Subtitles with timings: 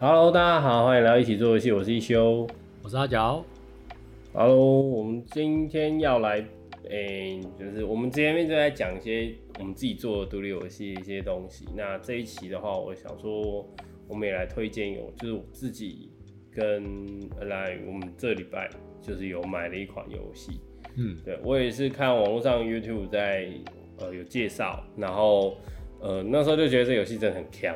[0.00, 2.46] Hello，大家好，欢迎来到一起做游戏，我是一休。
[2.84, 3.44] 我是阿角
[4.32, 6.44] ，Hello，我们今天要来，
[6.88, 11.66] 诶、就是我们前面就在讲一些我们自己做的独立游戏的一些东西。
[11.76, 13.68] 那这一期的话，我想说，
[14.06, 16.12] 我们也来推荐有，就是我自己
[16.52, 16.84] 跟
[17.48, 18.70] 来我们这礼拜
[19.02, 20.60] 就是有买了一款游戏。
[20.94, 23.48] 嗯，对我也是看网络上 YouTube 在
[23.98, 25.56] 呃有介绍，然后
[26.00, 27.74] 呃那时候就觉得这游戏真的很强，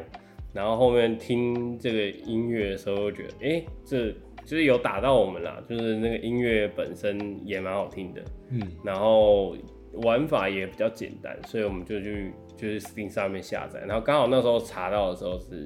[0.52, 4.10] 然后后面听这个音乐的时候，就觉得哎、诶这
[4.44, 9.56] 就是有打到我们啦，就是那个音乐本身也蛮好听的，嗯，然后
[9.94, 15.64] 玩法也比较简单，所以我们就去就是 Steam 上面下载，然后刚好那时候查到的时候是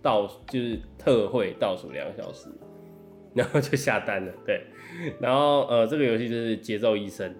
[0.00, 2.48] 倒就是特惠倒数两个小时，
[3.34, 4.62] 然后就下单了，对，
[5.20, 7.34] 然后呃这个游戏就是节奏医生。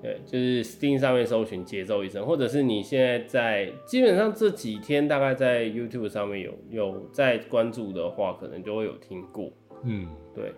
[0.00, 9.52] 对，就是 Steam 上面搜寻节奏医生，或者是你现在在基本上这几天大概在 YouTube 上面有有在关注的话，可能就会有听过。
[9.84, 10.52] 嗯，对，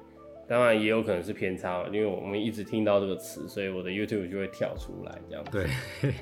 [0.47, 5.67] 当然也有可能是偏差，因为我们一直听到这个词，所以我的 YouTube 就会跳出来这样子。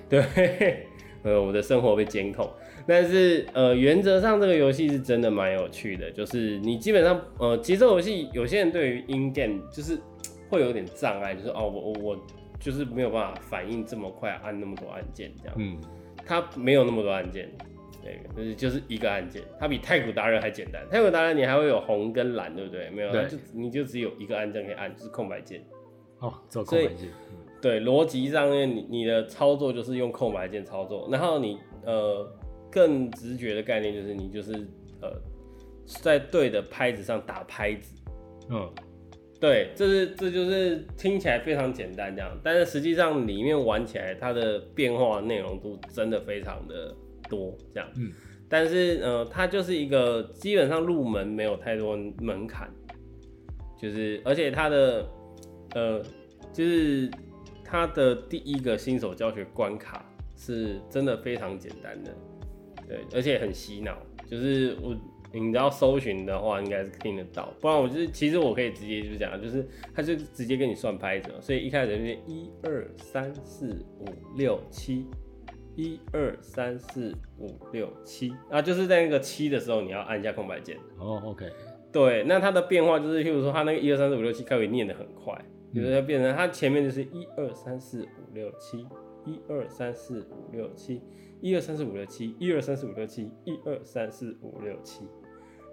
[0.09, 0.87] 对，对，
[1.25, 2.49] 呃，我的生活被监控，
[2.87, 9.99] 但是呃，原则上这个游戏是真的蛮有趣的，就是你基本上呃，节奏游戏有些人对于 in game 就是
[10.49, 12.27] 会有点障碍，就是哦，我我我
[12.59, 15.55] 就是没有办法反应这么快，按那么多按键这样。
[15.59, 15.79] 嗯，
[16.27, 17.49] 它没有那么多按键，
[18.03, 20.87] 对，就是就是一个按键，它比太古达人还简单。
[20.91, 22.91] 太古达人你还会有红跟蓝，对不对？
[22.91, 25.65] 没有，它就你就只有一个按键可以按，就是空白键。
[26.19, 32.29] 哦，走空白键，嗯对，逻辑上面你你的操作就是用空白键操作，然后你呃
[32.71, 34.53] 更直觉的概念就是你就是
[35.01, 35.13] 呃
[35.87, 37.95] 在对的拍子上打拍子。
[38.51, 38.69] 嗯，
[39.41, 46.93] 对，这是这就是听起来非常简单这样，但是实际上里面玩起来它的变化内容度真的非常的
[47.29, 47.89] 多这样。
[47.97, 48.11] 嗯，
[48.49, 52.69] 但是呃，它就是一个基本上入门没有太多门槛，
[53.81, 55.09] 就是而且它的
[55.75, 56.03] 呃
[56.53, 57.09] 就是
[57.63, 60.05] 它的第一个新手教学关卡
[60.37, 62.13] 是真的非常简单的，
[62.89, 63.97] 对，而且很洗脑，
[64.29, 64.97] 就是我。
[65.33, 67.53] 你只要搜寻的话，应该是听得到。
[67.61, 74.07] 不然我就是，其实我可以直接就讲，就是他就直接跟你算拍子嘛，所以一开始就是一二三四五
[74.37, 75.07] 六七，
[75.77, 80.77] 一二三四五六七，啊，就是在那个七的时候，你要按一下空白键。
[80.99, 81.47] 哦，OK，
[81.93, 85.35] 对，那它的变化就是，譬如说它那个一二三四五六七，开始念得很快，
[85.73, 88.87] 比如说它变成它前面就是一二三四五六七，
[89.29, 91.03] 一二三四五六七，
[91.43, 95.03] 一二三四五六七，一二三四五六七，一二三四五六七，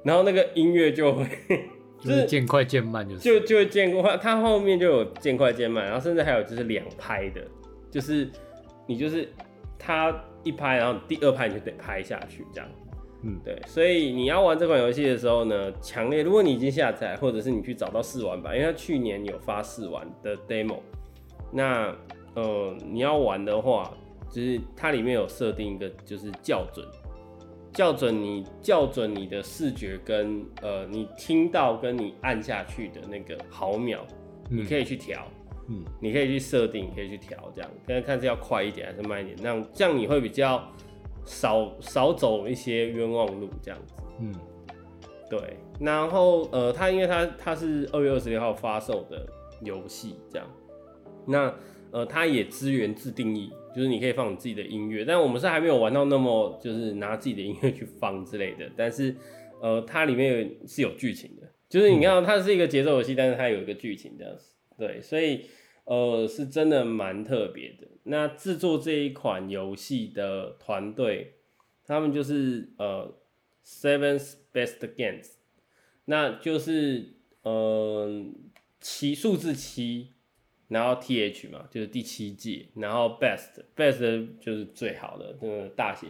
[0.03, 1.25] 然后那个音乐就会
[2.01, 7.41] 就是渐快渐慢，就是就就会见过它，它后面就有渐快渐慢，然后甚至还有就是两拍的，
[7.89, 8.29] 就是
[8.85, 9.29] 你就是
[9.79, 12.69] 它一拍，然后第二拍你就得拍下去这样。
[13.23, 20.77] 嗯，对，所以你要玩这款游戏的时候呢，强烈如果你已经下载，或者是你去找到试玩版，因为它去年有发试玩的 demo，
[21.51, 21.95] 那
[22.35, 23.91] 呃你要玩的话，
[24.29, 26.85] 就是它里面有设定一个就是校准，
[27.73, 34.00] 校准你校准你的视觉跟呃你听到跟你按下去的那个毫秒，
[34.50, 35.25] 你可以去调。
[35.68, 40.63] 嗯，你可以去设定，可以去调，这样看看是要快一点还是慢一点，那样这样你会比较
[41.23, 43.94] 少少走一些冤枉路，这样子。
[44.19, 44.31] 嗯，
[45.28, 49.25] 对，然后呃，它因为它它是二月二十六号发售的
[49.62, 50.47] 游戏，这样，
[51.25, 51.52] 那
[51.95, 59.16] 呃，它也支援自定义，就是你可以放你自己的音乐，但我们是还没有玩到那么就是拿自己的音乐去放之类的，但是
[59.61, 65.45] 呃，它里面有是有剧情的，就是你看它是一个节奏游戏，但是它有一个剧情这样子，对，所以
[65.85, 67.88] 呃是真的蛮特别的。
[68.03, 71.35] 那制作这一款游戏的团队，
[71.85, 73.16] 他们就是呃
[73.66, 75.28] Seven's Best Games，
[76.03, 78.25] 那就是呃
[78.81, 80.09] 七数字七，
[80.67, 86.08] 然后 T H 嘛，就是第七季，然后 Best Best 就是最好的那个大写，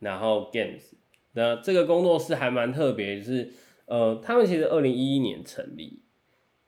[0.00, 0.92] 然后 Games，
[1.32, 3.52] 那这个工作室还蛮特别，就是
[3.86, 6.00] 呃他们其实二零一一年成立，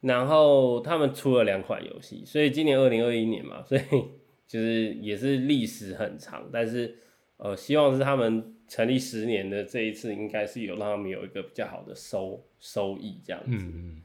[0.00, 3.82] 然后他们出了两款游戏，所以今年二零二一年嘛，所以
[4.46, 6.96] 就是也是历史很长，但是
[7.36, 13.50] 呃，希望是他们成立十年的这一次，应该是有让他们有一个比较好的收收益这样子。
[13.50, 14.02] 嗯嗯，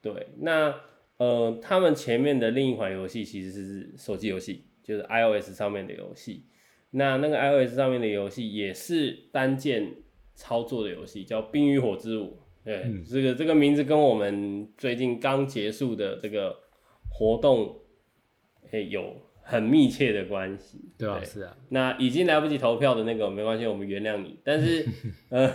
[0.00, 0.74] 对，那
[1.18, 6.44] 呃，他们前面的另一款游戏其实是手机游戏，就是 iOS 上面的游戏。
[6.90, 9.94] 那那个 iOS 上面的游戏也是单键
[10.34, 12.24] 操作的游戏，叫《冰与火之舞》。
[12.64, 16.56] 对，嗯这个这个名字跟我们最近刚结束的这个
[17.08, 17.78] 活动，
[18.72, 20.80] 诶、有很密切的关系。
[20.98, 24.38] 对啊，是啊，那已经来不及投票的那个没关系，我们原谅你。
[24.42, 24.84] 但是
[25.30, 25.52] 呃，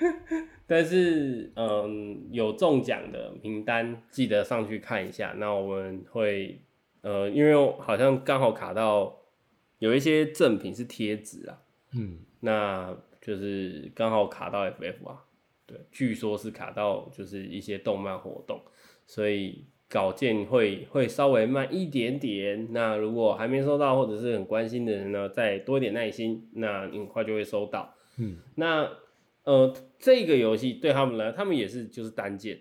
[0.66, 5.34] 但是嗯，有中奖的名单记得上去看一下。
[5.36, 6.60] 那我们会
[7.02, 9.16] 呃，因为好像刚好卡到
[9.78, 11.58] 有一些赠品是贴纸啊，
[11.94, 15.24] 嗯，那就是刚好卡到 FF 啊，
[15.66, 18.60] 对，据说是卡到就是一些动漫活动，
[19.06, 22.68] 所以稿件会会稍微慢一点点。
[22.72, 27.94] 那如果还没收到或者是很关心的人呢，再多一点耐心，那你很快就会收到。
[28.18, 28.88] 嗯，那
[29.44, 32.60] 呃，这个游戏对他们来，他们也是就是单键，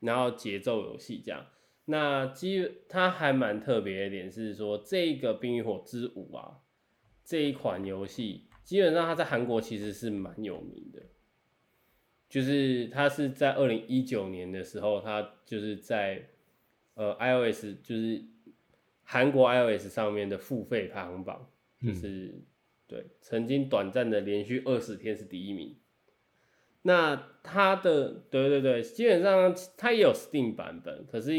[0.00, 1.46] 然后节奏游戏这样。
[1.86, 6.60] 那基它还蛮特别一点是说，这个《冰与火之舞》啊，
[7.24, 11.02] 这一款游戏基本上它在韩国其实是蛮有名的，
[12.28, 16.30] 就是它是在二零一九年的时候，它就是在
[16.94, 18.24] 呃 iOS 就是
[19.02, 21.50] 韩国 iOS 上面的付费排行榜，
[21.82, 22.42] 就是
[22.86, 25.76] 对曾经短暂的连续二十天是第一名。
[26.86, 31.32] 那它的对对对，基本上它也有 Steam 版本，可是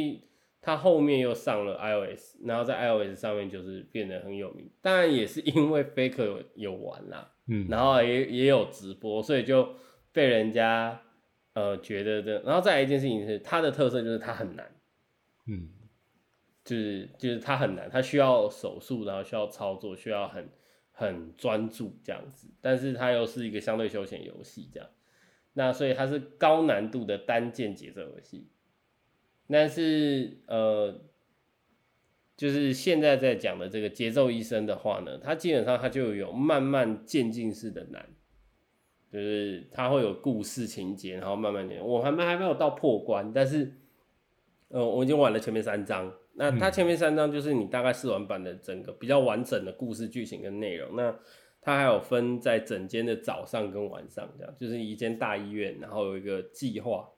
[0.59, 4.67] 它后面又上了 iOS，然后在 iOS 上面就是变得很有名。
[4.81, 9.75] 当然也是因为 Faker 有玩啦，嗯，然后也也有直播，所以就
[10.11, 10.99] 被人家
[11.53, 12.41] 呃觉得的。
[12.41, 14.65] 然后再来一件事情是，它的特色就是它很难，
[15.45, 15.69] 嗯，
[16.63, 20.49] 就是就是它很难，它需要手速，然后需要操作，需要很
[20.91, 22.47] 很专注这样子。
[22.59, 24.89] 但是它又是一个相对休闲游戏这样。
[25.57, 28.45] 那所以它是高难度的单键节奏游戏，
[29.49, 31.01] 但是呃，
[32.35, 38.05] 就是现在在讲的这个节奏医生的话呢，它基本上它就有慢慢渐进式的难，
[39.09, 41.81] 就是它会有故事情节，然后慢慢点。
[41.81, 43.71] 我还没还没有到破关，但是
[44.67, 46.13] 呃，我已经玩了前面三章。
[46.33, 50.97] 那它前面三章就是你大概试玩版的整个比较完整的故事剧情跟内容。
[50.97, 51.17] 那
[51.65, 57.09] 它还有分在整间的早上跟晚上，这样就是一间大医院，然后有一个计划，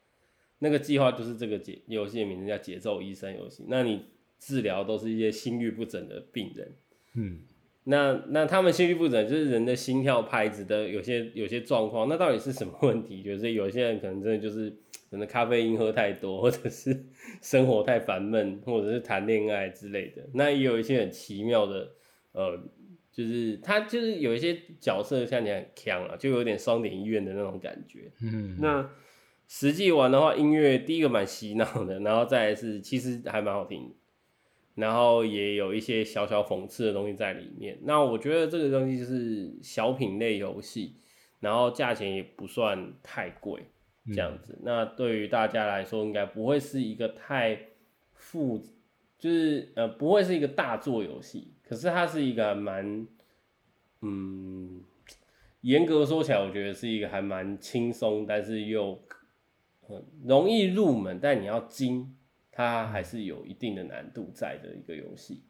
[0.59, 3.65] 那个计划就是这个节游戏的名字叫节奏医生游戏。
[3.67, 4.05] 那你
[4.39, 6.73] 治疗都是一些心律不整的病人，
[7.15, 7.39] 嗯，
[7.83, 13.21] 那那他们心律不整就是人的心跳拍子的有些有些状况，那到底是什么问题？
[13.21, 14.69] 就是有些人可能真的就是
[15.11, 16.97] 可能咖啡因喝太多，或者是
[17.41, 20.23] 生活太烦闷，或者是谈恋爱之类的。
[20.33, 21.91] 那也有一些很奇妙的
[22.31, 22.57] 呃。
[23.17, 28.11] 就是他就是有一些角色看起来很强啊，就有点双点医院的那种感觉。
[28.21, 28.87] 嗯，那
[29.47, 33.91] 实际玩的话，音乐第一个蛮洗脑的，然后再来是其实还蛮好听，
[34.75, 37.79] 然后也有一些小小讽刺的东西在里面。
[37.81, 40.97] 那我觉得这个东西就是小品类游戏，
[41.39, 43.63] 然后价钱也不算太贵，
[44.13, 44.59] 这样子。
[44.61, 47.59] 那对于大家来说，应该不会是一个太
[48.13, 48.63] 复，
[49.17, 51.55] 就是呃不会是一个大作游戏。
[51.67, 53.05] 可是它是一个蛮，
[54.01, 54.81] 嗯，
[55.61, 58.97] 严格说起来，我觉得是一个还蛮轻松，但是又
[59.81, 62.15] 很容易入门，但你要精，
[62.51, 65.41] 它还是有一定的难度在的一个游戏。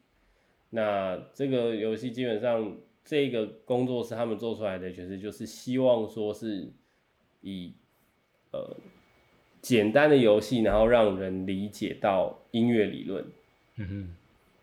[0.71, 2.75] 那这个游戏基本上，
[3.05, 6.67] 这个工作室他们做出来的，其实就是希望说是
[7.41, 7.73] 以
[8.51, 8.75] 呃
[9.61, 13.23] 简单的游戏，然后让人理解到音乐理论。
[13.75, 14.15] 嗯哼。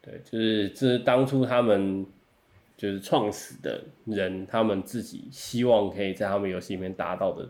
[0.04, 2.04] 对，就是这是当初他们
[2.76, 7.48] 就是创始的人，他们自己希望可以在他们游戏里面达到的，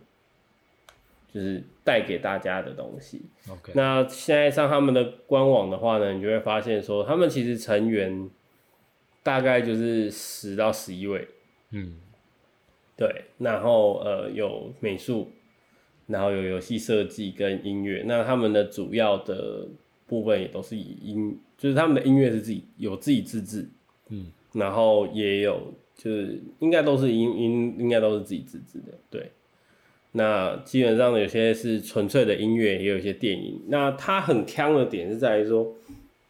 [1.33, 3.23] 就是带给大家的东西。
[3.51, 8.31] OK，那现在上他们的官网的话呢，你就会发现说，他们其实成员
[9.25, 11.27] 大概就是十到十一位。
[11.71, 11.97] 嗯，
[12.97, 15.33] 对，然后呃有美术，
[16.07, 19.67] 然后有游戏设计跟音乐，那他们的主要的
[20.07, 21.39] 部分也都是以音。
[21.57, 23.67] 就是他们的音乐是自己有自己自制，
[24.11, 29.31] 嗯，然后也有就是应该都是音音应该都是自己自制的，对。
[30.13, 33.63] 那基本上有些是纯粹的音乐，也有一些电影。
[33.69, 35.75] 那它很强的点是在于说，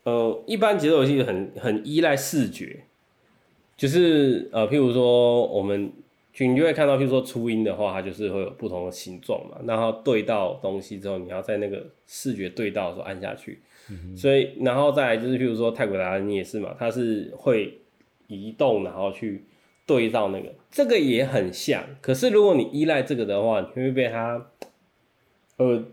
[0.05, 2.85] 呃，一般节奏游戏很很依赖视觉，
[3.77, 5.93] 就是呃，譬如说我们
[6.39, 13.61] 你就会看到，譬如说初音的话，它就是会有不同的形状嘛，然后对到东西之后，你要在那个视觉对到的时候按下去。
[14.17, 17.79] 所以，然后再来就是，譬如说泰国达人也是嘛，它是会
[18.29, 19.45] 移动，然后去
[19.85, 21.85] 对照那个，这个也很像。
[22.01, 24.51] 可是如果你依赖这个的话，你会被它，
[25.59, 25.85] 呃，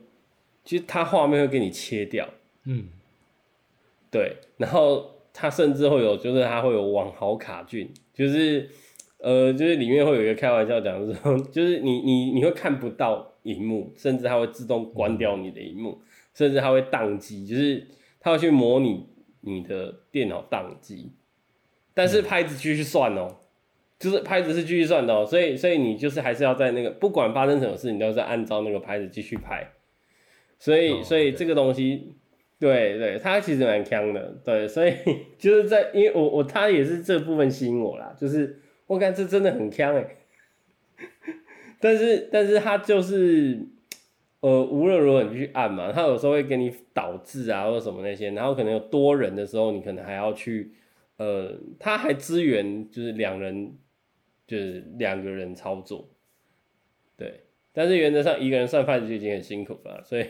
[0.64, 2.30] 其实它画面会给你切掉，
[2.64, 2.86] 嗯，
[4.10, 4.38] 对。
[4.56, 8.70] 然后它甚至会有，就是它会有网好卡顿，就是
[9.22, 16.02] 呃，就是里面会有一个开玩笑讲说， 就是你你你会看不到荧幕，甚至它会自动关掉你的荧幕。
[16.34, 17.86] 甚至它会宕机，就是
[18.22, 19.06] 它会去模拟
[19.42, 21.12] 你的电脑宕机，
[21.94, 23.36] 但是拍子继续算哦，
[24.00, 29.74] 就是拍子是继续算的哦，所以所以你就是还是要在那个不管发生什么事，你都是按照那个拍子继续拍。
[30.58, 32.14] 所以所以这个东西，
[32.58, 34.94] 对对，它其实蛮强的，对，所以
[35.38, 38.58] 就是在因为我我他也是这部分吸引我啦，就是
[38.92, 40.18] 我感觉这真的很强哎。
[41.80, 43.60] 但是但是他就是
[44.42, 50.74] 呃无论如何你去按嘛，他有时候会给你导致啊或者什么那些，然后可能有多人的时候，你可能还要去
[51.18, 53.78] 呃，他还支援就是两人。
[54.48, 56.10] 就是两个人操作，
[57.16, 60.26] 对，但是原则上一个人算饭就已经很辛苦了，所以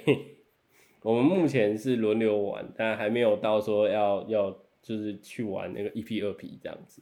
[1.02, 4.52] 我们目前是轮流玩，但还没有到说要要
[4.84, 7.02] 就是去玩那个一 P 二 P 这样子，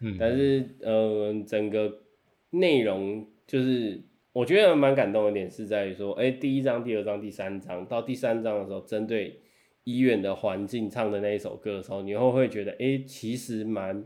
[0.00, 2.02] 嗯，但是呃整个
[2.50, 4.02] 内容就是
[4.32, 9.40] 我觉得蛮感动的点是在于说，哎，第一章、第二章、第三章到第三章的时候，针对
[9.84, 14.04] 医院的环境唱的那一首歌的时候，你会会觉得，哎，其实蛮。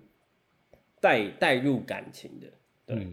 [1.03, 2.47] 带带入感情的，
[2.87, 3.05] 对，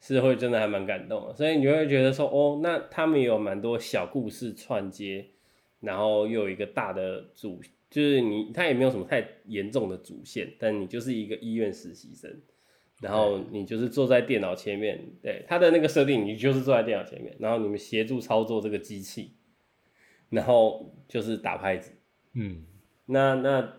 [0.00, 5.24] 是会真的还蛮感动的，所以你会觉得说，哦，那他们有蛮多小故事串接，
[5.78, 12.30] 然后又有一个大的主，就是你他也没有什么太严重的主线，但你就是一个医院实习生，
[13.00, 19.32] 然后你就是坐在电脑前面，对他的那个设定，你就是坐在电脑前面，然后你们协助操作这个机器，
[20.30, 21.92] 然后就是打拍子，
[22.34, 22.64] 嗯，
[23.06, 23.74] 那那。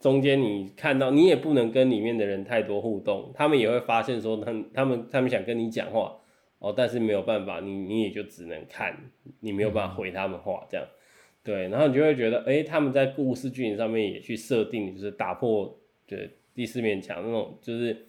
[0.00, 6.14] 中间你看到，你也不能跟里面的人太多互动，他们也会发现说，他他们他们想跟你讲话
[6.58, 9.10] 哦，但是没有办法，你你也就只能看，
[9.40, 10.86] 你没有办法回他们话，这样，
[11.44, 18.06] 对，然后你就会觉得，哎，他们在故事剧情上面也去设定，就是打破对第四面墙那种，就是，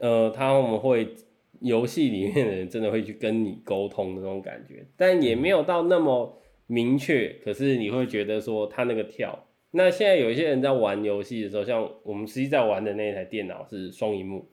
[0.00, 1.14] 呃，他们会
[1.60, 6.36] 游戏里面的人真的会去跟你沟通的那种感觉，但也没有到那么
[6.66, 9.46] 明确，可是你会觉得说他那个跳。
[9.70, 14.48] 那现在有一些人在玩游戏的时候，像我们实际在玩的那台电脑是双荧幕，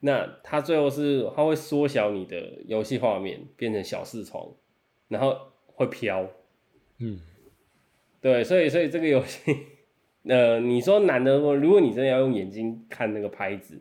[0.00, 4.48] 那它最后是它会缩小你的游戏画面，变成小视窗，
[5.08, 6.28] 然后会飘，
[6.98, 7.18] 嗯，
[8.20, 9.40] 对，所以所以这个游戏，
[10.22, 13.80] 呃，你说难的说，如果你真的要用眼睛看那个拍子，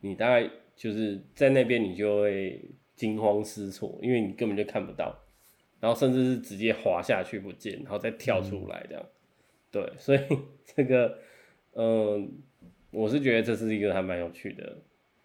[0.00, 2.62] 你大概就是在那边你就会
[2.94, 5.14] 惊慌失措，因为你根本就看不到，
[5.80, 9.04] 然后甚至是直接滑下去不见，然后再跳出来这样。
[9.72, 10.20] 对，所以
[10.64, 11.18] 这个，
[11.74, 12.32] 嗯，
[12.92, 14.78] 我是觉得这是一个还蛮有趣的，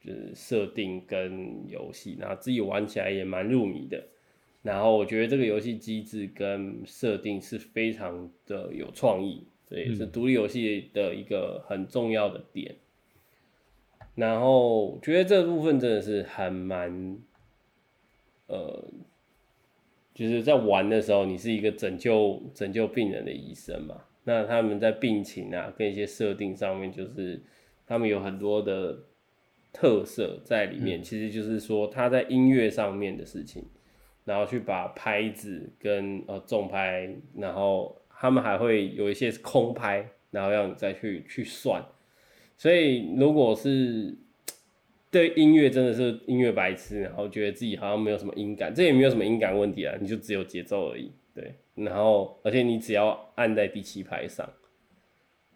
[0.04, 4.04] 就是设定跟游戏，然后自己玩起来也蛮入迷的。
[4.64, 12.76] 然后我觉得这个游戏机制跟设定是非常的有创意，这也是独立游戏的一个很重要的点。
[14.14, 17.18] 然后觉得这部分真的是还蛮，
[18.48, 18.86] 呃，
[20.14, 24.04] 就是在玩的时候，你是一个拯救拯救病人的医生嘛。
[24.26, 27.42] 那他们在病情啊，跟一些设定上面，就是
[27.88, 29.00] 他们有很多的
[29.74, 31.02] 特色在里面。
[31.02, 33.64] 其实就是说他在音乐上面的事情，
[34.26, 41.84] 然后去把拍子跟呃重拍，然后他们还会有一些空拍，然后让你再去去算。
[42.58, 44.16] 所以如果是
[45.10, 51.56] 对音乐真的是音乐白痴，然后觉得自己好像没有什么音感，这也没有什么音感问题啊，你就只有节奏而已，对。
[51.74, 54.48] 然后，而且你只要按在第七拍上，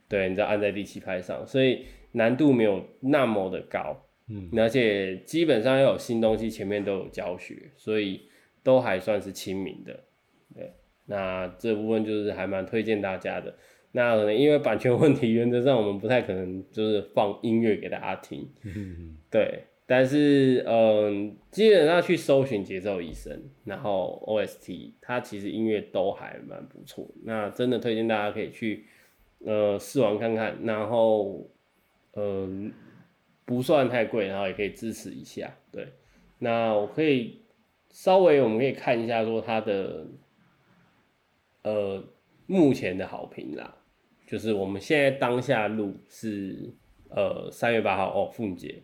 [0.07, 8.21] 对，你只要按在第七拍上，所以难度没有那么的高，嗯，而且基本上要有新东西，前面都有教学，所以
[8.65, 9.97] 都还算是亲民的，
[10.53, 10.73] 对，
[11.05, 13.55] 那这部分就是还蛮推荐大家的。
[13.93, 18.49] 那可能因为版权问题，原则上我们不太可能就是放音乐给大家听，
[19.31, 19.63] 对。
[19.87, 27.07] 但是，嗯，基本上去搜寻节奏医生，然后 OST，它其实音乐都还蛮不错。
[27.23, 28.83] 那真的推荐大家可以去，
[29.45, 30.57] 呃，试玩看看。
[30.63, 31.47] 然后，
[32.15, 32.73] 嗯，
[33.45, 35.55] 不算太贵，然后也可以支持一下。
[35.71, 35.87] 对，
[36.39, 37.44] 那我可以
[37.95, 40.05] 稍微我们可以看一下说它的，
[41.63, 42.03] 呃，
[42.45, 43.73] 目前的好评啦，
[44.27, 46.73] 就是我们现在当下录是，
[47.07, 48.83] 呃，三月八号哦，妇女节。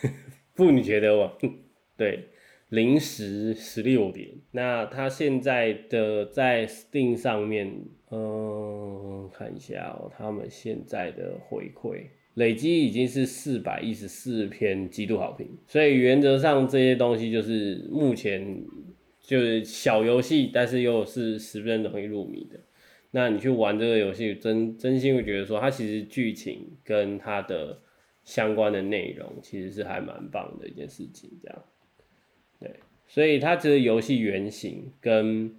[0.54, 1.32] 妇女节的网，
[1.96, 2.28] 对，
[2.68, 4.28] 零时十六点。
[4.50, 15.48] 那他现在的在 Steam 上面，嗯，看一下哦，他们现在的回馈累积已经是四百一十四篇极度好评。
[15.66, 18.64] 所以原则上这些东西就是目前
[19.20, 22.60] 就是小游戏，但是又是十分容易入迷的。
[23.10, 27.80] 那你去玩这个游戏，真真心会觉得说，它其实剧情跟它的。
[28.24, 31.64] 相关的内容其实是还蛮棒的一件事情，这样，
[32.60, 32.70] 对，
[33.08, 35.52] 所以它这个游戏原型跟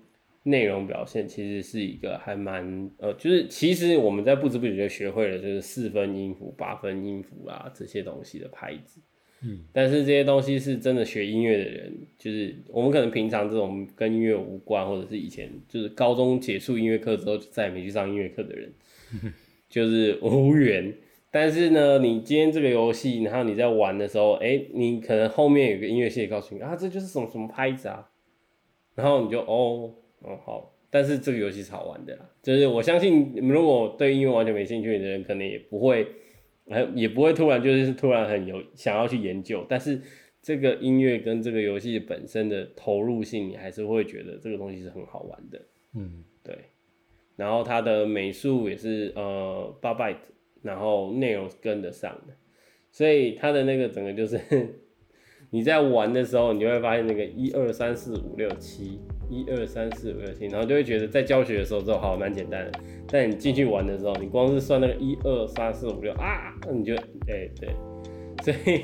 [0.43, 8.99] 内容表现其实是一个还蛮呃，就是其实我们在不知不觉就学会了，就是四分音符、八分音符啊这些东西的拍子，
[9.41, 18.73] 嗯，但是这些东西是真的学音乐的人，就是我们可能平常这种跟音乐无关，或者是以前就是高中结束音乐课之后就再也没去上音乐课的人，
[19.69, 20.93] 就是无缘。
[21.31, 28.07] 但是呢，你今天这个游戏，然后你在玩的时候，哎，你可能后面有个音乐系告诉你啊，这就是什么什么拍子啊，
[28.93, 30.69] 然后你就哦，哦好。
[30.89, 36.05] 但是这个游戏是好玩的啦，就是我相信，如果对音乐完全没兴趣的人，可能也不会，
[36.67, 39.65] 呃，也不会突然就是突然很有想要去研究。
[39.67, 39.99] 但是
[40.39, 45.59] 这个音乐跟这个游戏本身的投入性，你还是会觉得这个东西是很好玩的。
[45.95, 46.55] 嗯，对。
[47.35, 50.17] 然后它的美术也是呃八 byte，
[50.61, 52.35] 然后内容跟得上的，
[52.91, 54.39] 所以它的那个整个就是
[55.49, 58.99] 你在玩的时候，你就会发现那个一二三四五六七。
[59.33, 66.93] 一二三四五六七，然后就会觉得在教学的时候这好蛮简单的，但你进去玩的时候，你光是算那个一二三四五六啊，那你就
[67.27, 67.73] 哎对，
[68.43, 68.81] 所以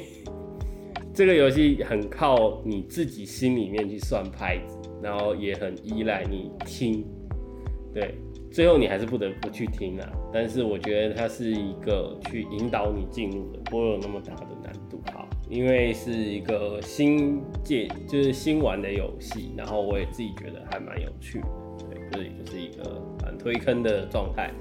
[1.14, 7.06] 这个游戏很靠你自己心里面去算拍子，然后也很依赖你听，
[7.94, 8.16] 对，
[8.50, 10.12] 最后你还是不得不去听啊。
[10.34, 15.00] 但是我觉得它是一个去引导你进入的，不会有那么大的难度。
[15.14, 15.29] 好。
[15.50, 21.48] 因为是一个新界，就是新玩的游戏，然后我也自己觉得还蛮有趣的，
[21.90, 24.52] 对，这里就是一个蛮推坑的状态，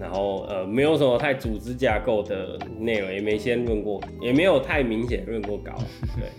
[0.00, 5.74] 然后呃，没有什么太组织架构的内容，也没先论过，也没有太明显论过稿，
[6.16, 6.30] 对，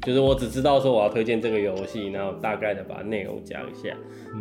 [0.00, 3.88] 就是我只知道说我要推荐这个游戏，然后大概的把内容讲一下，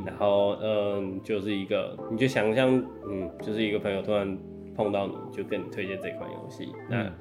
[0.06, 2.70] 然后嗯，就是一个，你就想象，
[3.10, 4.38] 嗯，就是一个朋友突然
[4.76, 7.12] 碰到你就跟你推荐这款游戏，那。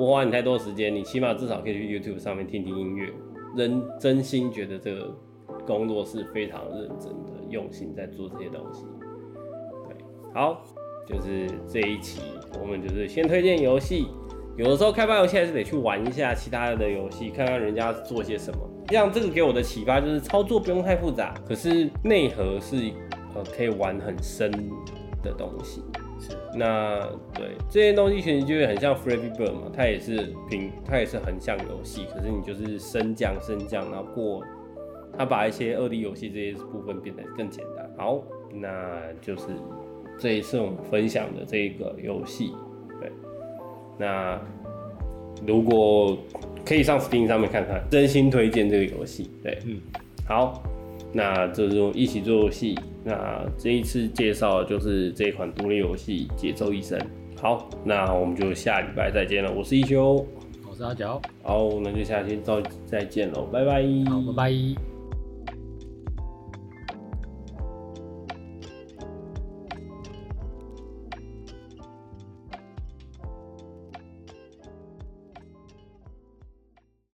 [0.00, 3.12] 不花你太多时间，你起码至少可以去 YouTube 上面听听音乐。
[3.54, 5.14] 人真心觉得这个
[5.66, 8.86] 工作是非常认真的，用心在做这些东西。
[9.86, 9.94] 对，
[10.32, 10.64] 好，
[11.06, 12.22] 就是这一期
[12.58, 14.06] 我们就是先推荐游戏。
[14.56, 18.58] 有的时候开发游戏还是得去玩一下其他的游戏，看看人家做些什么。
[18.88, 22.90] 像这个给我的启发就是操作不用太复杂，可是内核是
[23.34, 24.50] 呃可以玩很深
[25.22, 25.82] 的东西。
[26.54, 27.00] 那
[27.34, 34.42] 对这些东西其实就会很像 Flappy Bird 嘛，它也是平，它也是很像游戏，可是你就是升降升降，然后过，
[35.16, 37.90] 它把一些二 D 游戏这些部分变得更简单。
[37.96, 39.44] 好，那就是
[40.18, 42.52] 这一次我们分享的这个游戏，
[43.00, 43.10] 对，
[43.98, 44.40] 那
[45.46, 46.18] 如果
[46.64, 49.80] 可以上 Steam 上面看看，真心推荐这个游戏，对，嗯，
[50.26, 50.62] 好。
[51.12, 56.98] 那这种一起做游戏，那这一次介绍就是这款独立游戏《节奏医生》。
[57.40, 59.50] 好，那我们就下礼拜再见了。
[59.50, 60.26] 我是一休，
[60.68, 61.20] 我是阿角。
[61.42, 63.82] 好，那就下期再再见喽，拜拜。
[64.08, 64.89] 好，拜拜。